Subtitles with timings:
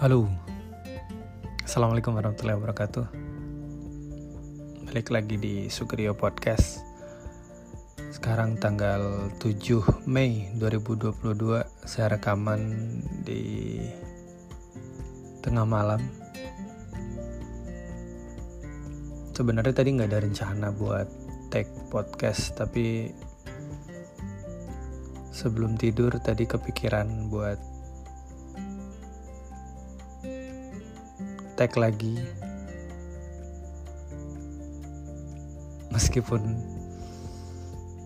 [0.00, 0.24] Halo.
[1.60, 3.04] Assalamualaikum warahmatullahi wabarakatuh.
[4.88, 6.80] Balik lagi di Sugrio Podcast.
[8.08, 12.64] Sekarang tanggal 7 Mei 2022 Saya rekaman
[13.28, 13.76] di
[15.44, 16.00] tengah malam.
[19.36, 21.12] Sebenarnya tadi nggak ada rencana buat
[21.52, 23.12] take podcast Tapi
[25.28, 27.69] sebelum tidur tadi kepikiran buat
[31.60, 32.16] tag lagi.
[35.92, 36.40] Meskipun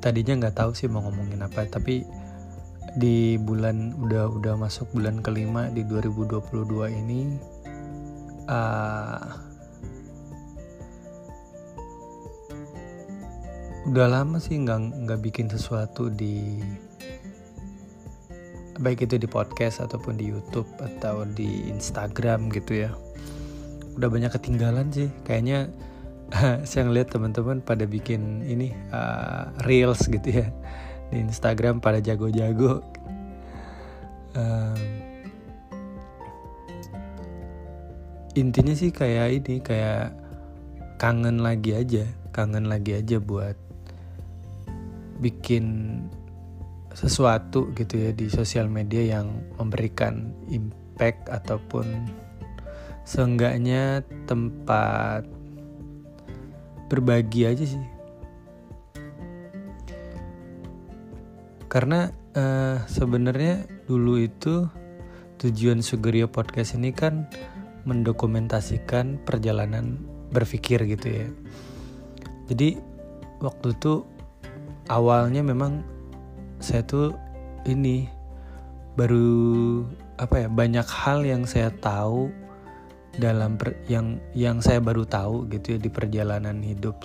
[0.03, 2.03] tadinya nggak tahu sih mau ngomongin apa tapi
[2.99, 6.45] di bulan udah udah masuk bulan kelima di 2022
[6.93, 7.41] ini
[8.51, 9.25] uh,
[13.89, 16.61] udah lama sih nggak nggak bikin sesuatu di
[18.77, 22.93] baik itu di podcast ataupun di YouTube atau di Instagram gitu ya
[23.97, 25.09] udah banyak ketinggalan sih.
[25.27, 25.71] Kayaknya
[26.69, 30.47] saya ngeliat teman-teman pada bikin ini uh, reels gitu ya
[31.13, 32.83] di Instagram pada jago-jago.
[34.35, 34.79] Um,
[38.35, 40.11] intinya sih kayak ini kayak
[40.99, 42.03] kangen lagi aja
[42.35, 43.55] kangen lagi aja buat
[45.23, 45.99] bikin
[46.95, 51.87] sesuatu gitu ya di sosial media yang memberikan impact ataupun
[53.05, 55.29] seenggaknya tempat
[56.89, 57.85] berbagi aja sih.
[61.69, 64.69] Karena uh, sebenarnya dulu itu
[65.43, 67.29] tujuan Sugerio Podcast ini kan
[67.85, 70.01] mendokumentasikan perjalanan
[70.33, 71.29] berpikir gitu ya.
[72.49, 72.81] Jadi
[73.45, 74.07] waktu itu
[74.89, 75.85] awalnya memang
[76.63, 77.13] saya tuh
[77.69, 78.09] ini
[78.95, 79.83] baru
[80.23, 82.31] apa ya banyak hal yang saya tahu
[83.21, 86.99] dalam per, yang yang saya baru tahu gitu ya di perjalanan hidup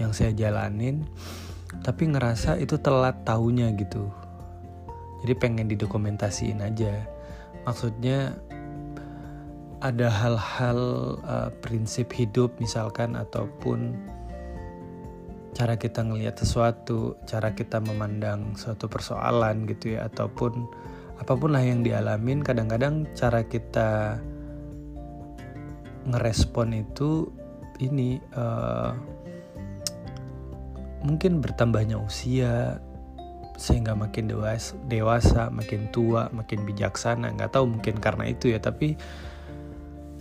[0.00, 1.04] yang saya jalanin
[1.84, 4.08] tapi ngerasa itu telat tahunya gitu.
[5.24, 7.04] Jadi pengen didokumentasiin aja.
[7.66, 8.36] Maksudnya
[9.82, 10.80] ada hal-hal
[11.26, 13.92] uh, prinsip hidup misalkan ataupun
[15.52, 20.68] cara kita ngelihat sesuatu cara kita memandang suatu persoalan gitu ya ataupun
[21.16, 24.20] apa pun lah yang dialamin kadang-kadang cara kita
[26.06, 27.28] ngerespon itu
[27.82, 28.94] ini uh,
[31.04, 32.80] mungkin bertambahnya usia
[33.56, 37.32] sehingga makin dewasa, dewasa, makin tua, makin bijaksana.
[37.32, 39.00] Nggak tahu mungkin karena itu ya, tapi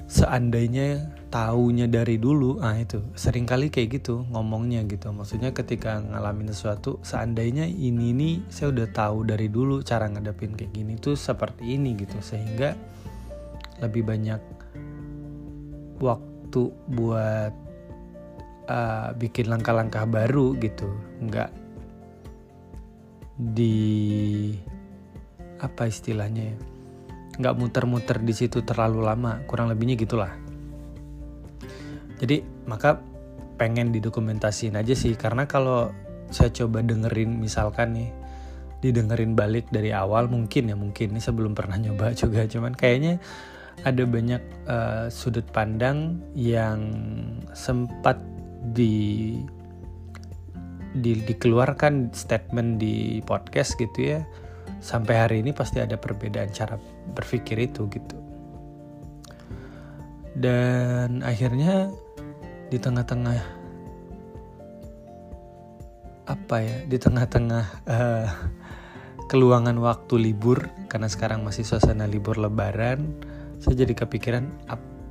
[0.08, 5.12] seandainya taunya dari dulu, ah itu sering kali kayak gitu ngomongnya gitu.
[5.12, 10.72] Maksudnya ketika ngalamin sesuatu, seandainya ini nih saya udah tahu dari dulu cara ngadepin kayak
[10.72, 12.72] gini tuh seperti ini gitu, sehingga
[13.84, 14.40] lebih banyak
[16.00, 16.62] waktu
[16.92, 17.54] buat
[18.68, 20.90] uh, bikin langkah-langkah baru gitu.
[21.22, 21.52] Nggak
[23.36, 24.56] di
[25.60, 26.58] apa istilahnya ya
[27.36, 29.44] nggak muter-muter di situ terlalu lama.
[29.44, 30.32] Kurang lebihnya gitulah.
[32.16, 33.00] Jadi maka
[33.60, 35.16] pengen didokumentasiin aja sih.
[35.20, 35.92] Karena kalau
[36.32, 38.10] saya coba dengerin misalkan nih
[38.80, 41.12] didengerin balik dari awal mungkin ya mungkin.
[41.16, 42.48] Ini sebelum pernah nyoba juga.
[42.48, 43.20] Cuman kayaknya
[43.84, 46.80] ada banyak uh, sudut pandang yang
[47.52, 48.18] sempat
[48.72, 49.36] di,
[50.96, 54.22] di dikeluarkan statement di podcast gitu ya.
[54.80, 56.80] Sampai hari ini pasti ada perbedaan cara
[57.14, 58.18] berpikir itu gitu.
[60.36, 61.90] Dan akhirnya
[62.70, 63.66] di tengah-tengah
[66.26, 68.30] apa ya di tengah-tengah uh,
[69.30, 73.14] keluangan waktu libur karena sekarang masih suasana libur lebaran
[73.60, 74.46] saya jadi kepikiran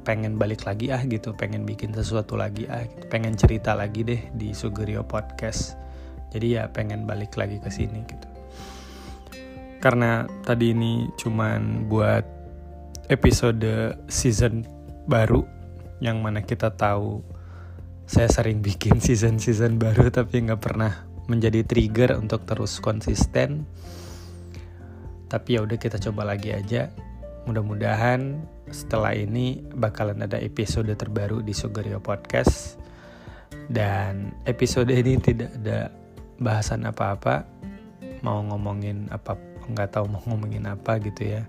[0.05, 1.32] pengen balik lagi ah gitu.
[1.32, 3.09] Pengen bikin sesuatu lagi ah gitu.
[3.09, 5.81] pengen cerita lagi deh di Sugerio Podcast.
[6.31, 8.29] Jadi ya pengen balik lagi ke sini gitu.
[9.81, 12.25] Karena tadi ini cuman buat
[13.08, 14.64] episode season
[15.05, 15.44] baru
[16.00, 17.20] yang mana kita tahu
[18.05, 20.93] saya sering bikin season-season baru tapi nggak pernah
[21.29, 23.64] menjadi trigger untuk terus konsisten.
[25.32, 26.93] Tapi ya udah kita coba lagi aja
[27.44, 28.41] Mudah-mudahan
[28.73, 32.81] setelah ini bakalan ada episode terbaru di Sugerio Podcast.
[33.69, 35.93] Dan episode ini tidak ada
[36.41, 37.44] bahasan apa-apa.
[38.25, 39.37] Mau ngomongin apa
[39.69, 41.44] nggak tahu mau ngomongin apa gitu ya.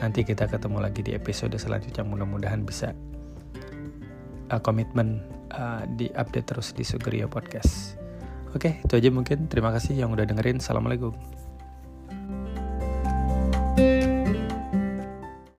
[0.00, 2.08] Nanti kita ketemu lagi di episode selanjutnya.
[2.08, 2.96] Mudah-mudahan bisa
[4.48, 5.20] uh, komitmen
[5.52, 8.00] uh, di update terus di Sugerio Podcast.
[8.56, 9.44] Oke itu aja mungkin.
[9.52, 10.64] Terima kasih yang udah dengerin.
[10.64, 11.43] Assalamualaikum